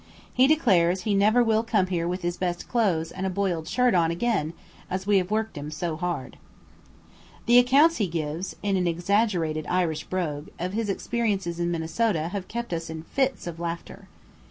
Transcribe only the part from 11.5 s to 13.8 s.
in Minnesota have kept us in fits of